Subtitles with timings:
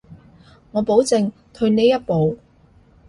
[0.71, 2.39] 我保證退呢一步